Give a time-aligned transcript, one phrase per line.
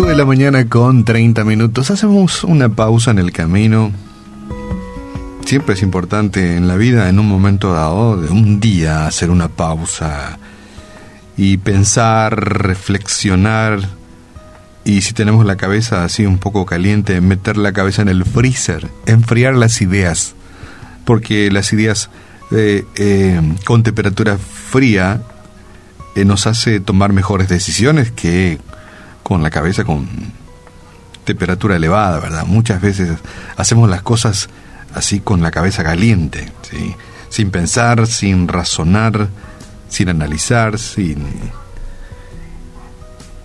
[0.00, 1.90] 8 de la mañana con 30 minutos.
[1.90, 3.92] Hacemos una pausa en el camino.
[5.44, 9.48] Siempre es importante en la vida, en un momento dado, de un día, hacer una
[9.48, 10.38] pausa
[11.36, 13.80] y pensar, reflexionar.
[14.84, 18.88] Y si tenemos la cabeza así un poco caliente, meter la cabeza en el freezer,
[19.04, 20.34] enfriar las ideas.
[21.04, 22.08] Porque las ideas
[22.52, 25.20] eh, eh, con temperatura fría
[26.16, 28.58] eh, nos hace tomar mejores decisiones que
[29.30, 30.08] con la cabeza con
[31.24, 32.46] temperatura elevada, ¿verdad?
[32.46, 33.16] Muchas veces
[33.56, 34.48] hacemos las cosas
[34.92, 36.96] así con la cabeza caliente, ¿sí?
[37.28, 39.28] sin pensar, sin razonar,
[39.88, 41.24] sin analizar, sin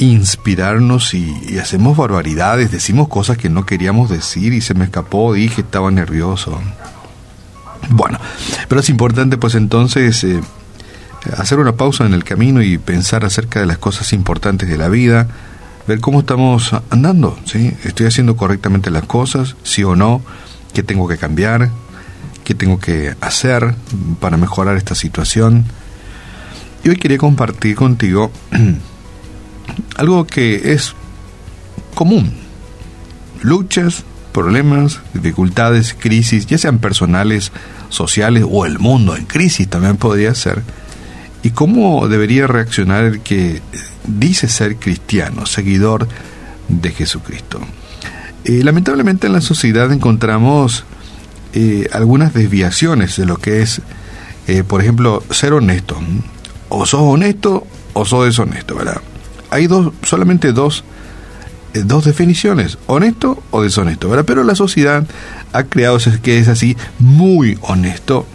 [0.00, 5.60] inspirarnos y, hacemos barbaridades, decimos cosas que no queríamos decir y se me escapó, dije,
[5.60, 6.60] estaba nervioso.
[7.90, 8.18] Bueno,
[8.66, 10.40] pero es importante pues entonces eh,
[11.36, 14.88] hacer una pausa en el camino y pensar acerca de las cosas importantes de la
[14.88, 15.28] vida,
[15.88, 17.72] ver cómo estamos andando, ¿sí?
[17.82, 19.56] ¿Estoy haciendo correctamente las cosas?
[19.62, 20.20] ¿Sí o no?
[20.74, 21.70] ¿Qué tengo que cambiar?
[22.44, 23.74] ¿Qué tengo que hacer
[24.20, 25.64] para mejorar esta situación?
[26.84, 28.30] Y hoy quería compartir contigo
[29.96, 30.94] algo que es
[31.94, 32.34] común.
[33.40, 37.50] Luchas, problemas, dificultades, crisis, ya sean personales,
[37.88, 40.62] sociales o el mundo en crisis también podría ser.
[41.42, 43.62] ¿Y cómo debería reaccionar el que
[44.08, 46.08] dice ser cristiano, seguidor
[46.68, 47.60] de Jesucristo.
[48.44, 50.84] Eh, lamentablemente en la sociedad encontramos
[51.52, 53.82] eh, algunas desviaciones de lo que es,
[54.46, 55.98] eh, por ejemplo, ser honesto.
[56.68, 59.00] O sos honesto o sos deshonesto, ¿verdad?
[59.50, 60.84] Hay dos, solamente dos,
[61.72, 64.26] dos definiciones, honesto o deshonesto, ¿verdad?
[64.26, 65.06] Pero la sociedad
[65.52, 68.26] ha creado que es así, muy honesto,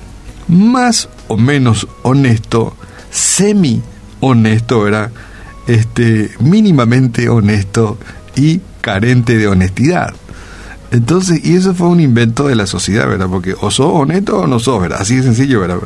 [0.48, 2.76] más o menos honesto,
[3.14, 3.82] semi
[4.20, 5.12] honesto, ¿verdad?
[5.68, 7.98] este, mínimamente honesto
[8.36, 10.14] y carente de honestidad.
[10.92, 13.28] Entonces, y eso fue un invento de la sociedad, ¿verdad?
[13.28, 15.02] Porque o sos honesto o no sos, ¿verdad?
[15.02, 15.80] Así de sencillo, ¿verdad?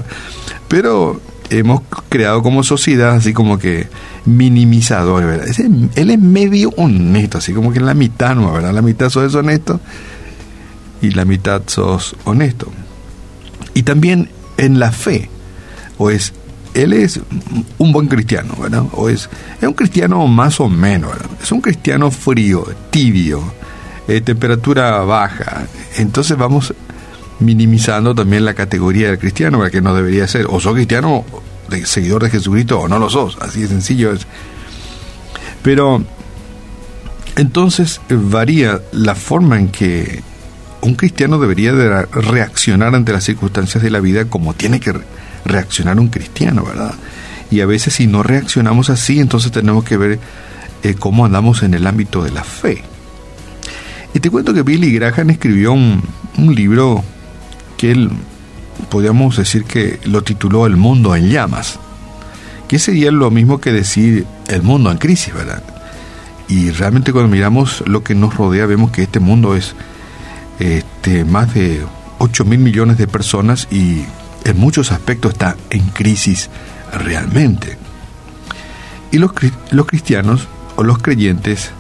[0.68, 3.88] Pero hemos creado como sociedad así como que
[4.26, 5.48] minimizador, ¿verdad?
[5.96, 8.52] él es medio honesto, así como que en la mitad, ¿no?
[8.52, 8.74] ¿verdad?
[8.74, 9.80] La mitad sos deshonesto
[11.02, 12.68] y la mitad sos honesto.
[13.74, 15.30] Y también en la fe,
[15.98, 16.34] o es
[16.78, 17.20] él es
[17.80, 18.84] un buen cristiano, ¿verdad?
[18.94, 19.30] O es,
[19.60, 21.30] es un cristiano más o menos, ¿verdad?
[21.42, 23.42] Es un cristiano frío, tibio,
[24.08, 25.66] eh, temperatura baja.
[25.98, 26.74] Entonces vamos
[27.40, 30.46] minimizando también la categoría del cristiano, que no debería ser.
[30.50, 31.26] O sos cristiano,
[31.84, 33.38] seguidor de Jesucristo, o no lo sos.
[33.42, 34.28] Así de sencillo es.
[35.64, 36.04] Pero
[37.36, 40.22] entonces varía la forma en que
[40.82, 44.94] un cristiano debería de reaccionar ante las circunstancias de la vida como tiene que
[45.48, 46.94] reaccionar un cristiano, ¿verdad?
[47.50, 50.20] Y a veces si no reaccionamos así, entonces tenemos que ver
[50.84, 52.84] eh, cómo andamos en el ámbito de la fe.
[54.14, 56.02] Y te cuento que Billy Graham escribió un,
[56.38, 57.04] libro
[57.78, 58.10] que él,
[58.90, 61.80] podríamos decir que lo tituló El mundo en llamas,
[62.68, 65.64] que sería lo mismo que decir el mundo en crisis, ¿verdad?
[66.48, 69.76] Y realmente cuando miramos lo que nos rodea vemos que este mundo es
[70.60, 71.84] este, más de
[72.20, 74.04] 8 mil millones de personas y
[74.48, 76.50] en muchos aspectos está en crisis
[76.94, 77.78] realmente.
[79.12, 79.32] Y los,
[79.72, 81.72] los cristianos o los creyentes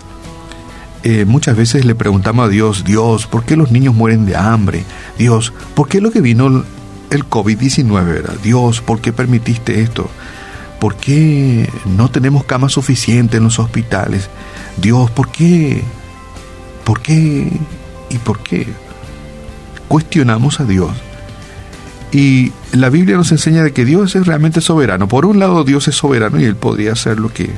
[1.03, 4.83] eh, muchas veces le preguntamos a Dios, Dios, ¿por qué los niños mueren de hambre?
[5.17, 6.65] Dios, ¿por qué lo que vino
[7.09, 8.33] el COVID-19 era?
[8.43, 10.09] Dios, ¿por qué permitiste esto?
[10.79, 14.29] ¿Por qué no tenemos camas suficientes en los hospitales?
[14.77, 15.83] Dios, ¿por qué?
[16.83, 17.51] ¿Por qué?
[18.09, 18.67] ¿Y por qué?
[19.87, 20.91] Cuestionamos a Dios
[22.11, 25.07] y la Biblia nos enseña de que Dios es realmente soberano.
[25.07, 27.49] Por un lado, Dios es soberano y Él podría hacer lo que,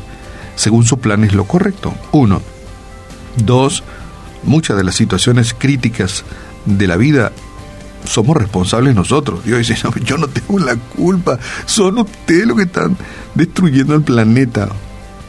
[0.56, 1.94] según su plan, es lo correcto.
[2.12, 2.42] Uno.
[3.38, 3.84] Dos,
[4.44, 6.24] muchas de las situaciones críticas
[6.66, 7.32] de la vida
[8.06, 9.44] somos responsables nosotros.
[9.44, 12.98] Dios dice, no, yo no tengo la culpa, son ustedes los que están
[13.36, 14.70] destruyendo el planeta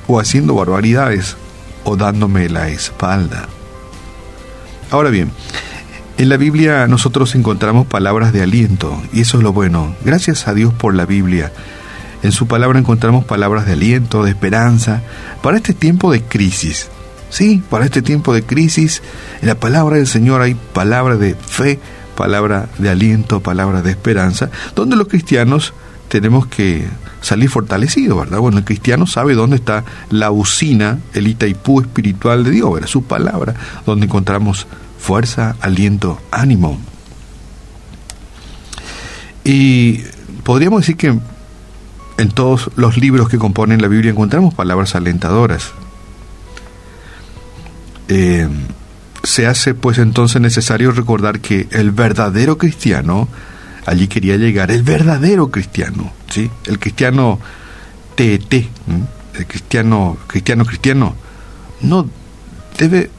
[0.06, 1.36] o haciendo barbaridades
[1.84, 3.48] o dándome la espalda.
[4.90, 5.30] Ahora bien,
[6.20, 9.96] en la Biblia nosotros encontramos palabras de aliento y eso es lo bueno.
[10.04, 11.50] Gracias a Dios por la Biblia.
[12.22, 15.00] En su palabra encontramos palabras de aliento, de esperanza,
[15.42, 16.90] para este tiempo de crisis.
[17.30, 19.02] Sí, para este tiempo de crisis,
[19.40, 21.78] en la palabra del Señor hay palabra de fe,
[22.16, 25.72] palabra de aliento, palabra de esperanza, donde los cristianos
[26.08, 26.86] tenemos que
[27.22, 28.40] salir fortalecidos, ¿verdad?
[28.40, 32.88] Bueno, el cristiano sabe dónde está la usina, el Itaipú espiritual de Dios, ¿verdad?
[32.88, 33.54] Su palabra,
[33.86, 34.66] donde encontramos
[35.00, 36.78] fuerza, aliento, ánimo.
[39.44, 40.02] Y
[40.44, 41.18] podríamos decir que
[42.18, 45.72] en todos los libros que componen la Biblia encontramos palabras alentadoras.
[48.08, 48.48] eh,
[49.22, 53.28] se hace pues entonces necesario recordar que el verdadero cristiano,
[53.86, 56.50] allí quería llegar, el verdadero cristiano, ¿sí?
[56.64, 57.38] El cristiano
[58.14, 58.52] TET,
[59.34, 61.14] el cristiano, cristiano, cristiano,
[61.82, 62.08] no
[62.78, 63.10] debe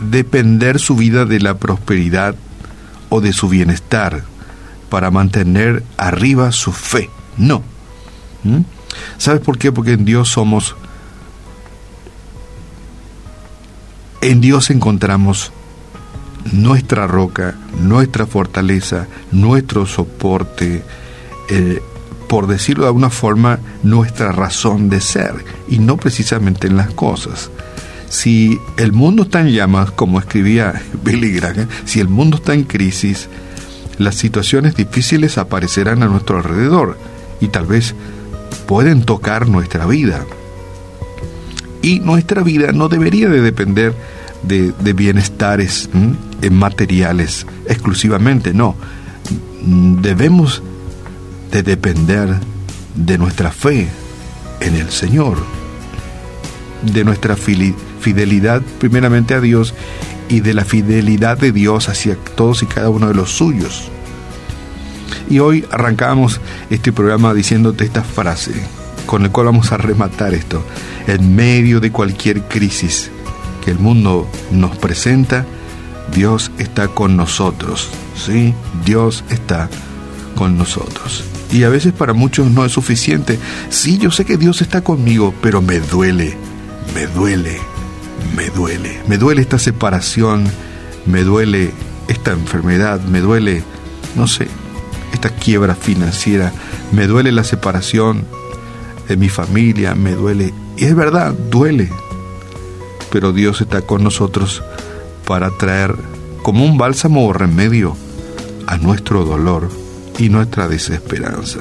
[0.00, 2.34] depender su vida de la prosperidad
[3.08, 4.24] o de su bienestar
[4.88, 7.10] para mantener arriba su fe.
[7.36, 7.62] No.
[9.18, 9.72] ¿Sabes por qué?
[9.72, 10.76] Porque en Dios somos...
[14.20, 15.52] En Dios encontramos
[16.52, 20.82] nuestra roca, nuestra fortaleza, nuestro soporte,
[21.50, 21.82] eh,
[22.28, 27.50] por decirlo de alguna forma, nuestra razón de ser, y no precisamente en las cosas.
[28.14, 32.62] Si el mundo está en llamas, como escribía Billy Graham, si el mundo está en
[32.62, 33.28] crisis,
[33.98, 36.96] las situaciones difíciles aparecerán a nuestro alrededor
[37.40, 37.96] y tal vez
[38.68, 40.24] pueden tocar nuestra vida.
[41.82, 43.92] Y nuestra vida no debería de depender
[44.44, 45.90] de, bienestares
[46.40, 48.76] en materiales exclusivamente, no.
[50.00, 50.62] Debemos
[51.50, 52.28] de depender
[52.94, 53.88] de nuestra fe
[54.60, 55.63] en el Señor,
[56.92, 59.74] de nuestra fidelidad primeramente a Dios
[60.28, 63.90] y de la fidelidad de Dios hacia todos y cada uno de los suyos.
[65.28, 66.40] Y hoy arrancamos
[66.70, 68.52] este programa diciéndote esta frase,
[69.06, 70.64] con la cual vamos a rematar esto.
[71.06, 73.10] En medio de cualquier crisis
[73.64, 75.46] que el mundo nos presenta,
[76.14, 77.88] Dios está con nosotros.
[78.14, 78.54] Sí,
[78.84, 79.68] Dios está
[80.34, 81.24] con nosotros.
[81.52, 83.38] Y a veces para muchos no es suficiente.
[83.70, 86.36] Sí, yo sé que Dios está conmigo, pero me duele,
[86.92, 87.58] me duele,
[88.36, 89.00] me duele.
[89.06, 90.44] Me duele esta separación,
[91.06, 91.72] me duele
[92.08, 93.62] esta enfermedad, me duele,
[94.16, 94.48] no sé,
[95.12, 96.52] esta quiebra financiera,
[96.92, 98.24] me duele la separación
[99.08, 100.52] de mi familia, me duele.
[100.76, 101.90] Y es verdad, duele.
[103.10, 104.62] Pero Dios está con nosotros
[105.26, 105.94] para traer
[106.42, 107.96] como un bálsamo o remedio
[108.66, 109.70] a nuestro dolor
[110.18, 111.60] y nuestra desesperanza.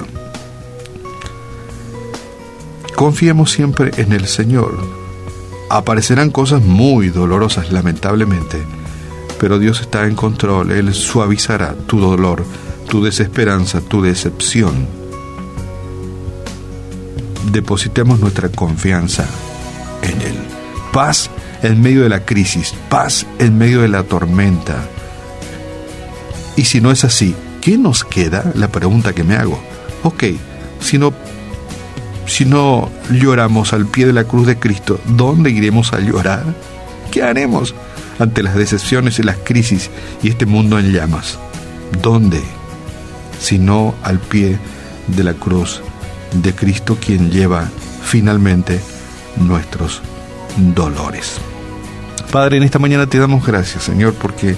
[2.95, 5.02] Confiemos siempre en el Señor.
[5.69, 8.63] Aparecerán cosas muy dolorosas, lamentablemente,
[9.39, 12.43] pero Dios está en control, Él suavizará tu dolor
[12.93, 14.87] tu desesperanza, tu decepción.
[17.51, 19.25] Depositemos nuestra confianza
[20.03, 20.35] en Él.
[20.91, 21.29] Paz
[21.63, 24.75] en medio de la crisis, paz en medio de la tormenta.
[26.55, 28.51] Y si no es así, ¿qué nos queda?
[28.53, 29.59] La pregunta que me hago.
[30.03, 30.25] Ok,
[30.79, 31.13] si no,
[32.25, 36.43] si no lloramos al pie de la cruz de Cristo, ¿dónde iremos a llorar?
[37.11, 37.75] ¿Qué haremos
[38.19, 39.89] ante las decepciones y las crisis
[40.21, 41.37] y este mundo en llamas?
[42.01, 42.41] ¿Dónde?
[43.43, 44.57] sino al pie
[45.07, 45.81] de la cruz
[46.41, 47.69] de Cristo quien lleva
[48.01, 48.79] finalmente
[49.35, 50.01] nuestros
[50.73, 51.39] dolores.
[52.31, 54.55] Padre, en esta mañana te damos gracias, Señor, porque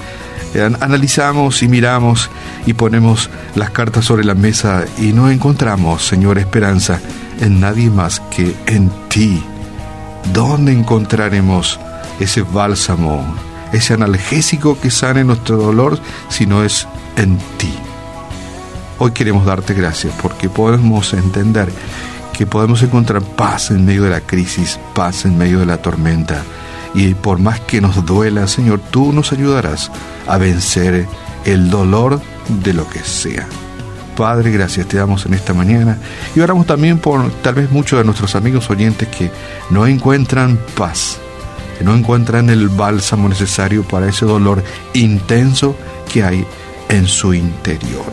[0.79, 2.29] analizamos y miramos
[2.67, 7.01] y ponemos las cartas sobre la mesa y no encontramos, Señor, esperanza
[7.39, 9.43] en nadie más que en ti.
[10.33, 11.79] ¿Dónde encontraremos
[12.19, 13.23] ese bálsamo,
[13.71, 15.99] ese analgésico que sane nuestro dolor
[16.29, 17.73] si no es en ti?
[18.97, 21.69] Hoy queremos darte gracias porque podemos entender
[22.33, 26.43] que podemos encontrar paz en medio de la crisis, paz en medio de la tormenta.
[26.93, 29.91] Y por más que nos duela, Señor, tú nos ayudarás
[30.27, 31.07] a vencer
[31.45, 32.21] el dolor
[32.63, 33.47] de lo que sea.
[34.15, 35.97] Padre, gracias te damos en esta mañana
[36.35, 39.29] y oramos también por tal vez muchos de nuestros amigos oyentes que
[39.69, 41.17] no encuentran paz,
[41.77, 45.75] que no encuentran el bálsamo necesario para ese dolor intenso
[46.11, 46.45] que hay
[46.89, 48.05] en su interior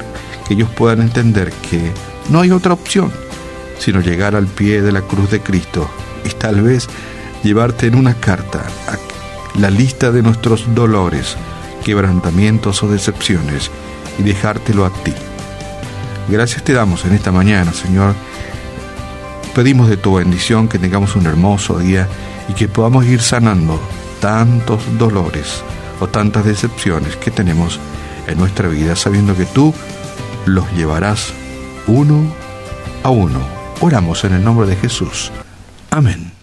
[0.47, 1.93] que ellos puedan entender que
[2.31, 3.13] no hay otra opción
[3.79, 5.89] sino llegar al pie de la cruz de Cristo
[6.25, 6.89] y tal vez
[7.43, 8.65] llevarte en una carta
[9.59, 11.37] la lista de nuestros dolores,
[11.85, 13.71] quebrantamientos o decepciones
[14.19, 15.13] y dejártelo a ti.
[16.29, 18.15] Gracias te damos en esta mañana, Señor.
[19.55, 22.09] Pedimos de tu bendición que tengamos un hermoso día
[22.49, 23.81] y que podamos ir sanando
[24.21, 25.63] tantos dolores
[26.01, 27.79] o tantas decepciones que tenemos
[28.27, 29.75] en nuestra vida, sabiendo que tú
[30.47, 31.33] los llevarás
[31.87, 32.33] uno
[33.03, 33.41] a uno.
[33.81, 35.31] Oramos en el nombre de Jesús.
[35.91, 36.42] Amén.